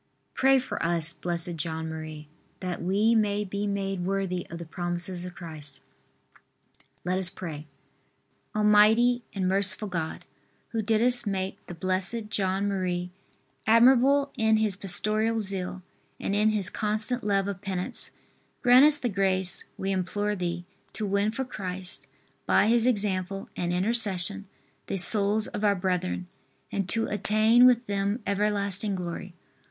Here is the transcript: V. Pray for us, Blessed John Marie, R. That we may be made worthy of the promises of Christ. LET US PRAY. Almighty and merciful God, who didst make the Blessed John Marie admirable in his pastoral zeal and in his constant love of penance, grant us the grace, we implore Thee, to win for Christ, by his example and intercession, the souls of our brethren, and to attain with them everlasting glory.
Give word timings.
V. 0.01 0.17
Pray 0.33 0.57
for 0.57 0.81
us, 0.83 1.13
Blessed 1.13 1.57
John 1.57 1.87
Marie, 1.87 2.27
R. 2.27 2.67
That 2.67 2.81
we 2.81 3.13
may 3.13 3.43
be 3.43 3.67
made 3.67 4.03
worthy 4.03 4.47
of 4.49 4.57
the 4.57 4.65
promises 4.65 5.25
of 5.25 5.35
Christ. 5.35 5.79
LET 7.05 7.19
US 7.19 7.29
PRAY. 7.29 7.67
Almighty 8.55 9.21
and 9.35 9.47
merciful 9.47 9.87
God, 9.87 10.25
who 10.69 10.81
didst 10.81 11.27
make 11.27 11.63
the 11.67 11.75
Blessed 11.75 12.29
John 12.29 12.67
Marie 12.67 13.11
admirable 13.67 14.31
in 14.35 14.57
his 14.57 14.75
pastoral 14.75 15.39
zeal 15.39 15.83
and 16.19 16.35
in 16.35 16.49
his 16.49 16.71
constant 16.71 17.23
love 17.23 17.47
of 17.47 17.61
penance, 17.61 18.09
grant 18.63 18.83
us 18.85 18.97
the 18.97 19.07
grace, 19.07 19.65
we 19.77 19.91
implore 19.91 20.35
Thee, 20.35 20.65
to 20.93 21.05
win 21.05 21.29
for 21.29 21.45
Christ, 21.45 22.07
by 22.47 22.65
his 22.65 22.87
example 22.87 23.49
and 23.55 23.71
intercession, 23.71 24.47
the 24.87 24.97
souls 24.97 25.45
of 25.45 25.63
our 25.63 25.75
brethren, 25.75 26.25
and 26.71 26.89
to 26.89 27.05
attain 27.05 27.67
with 27.67 27.85
them 27.85 28.23
everlasting 28.25 28.95
glory. 28.95 29.35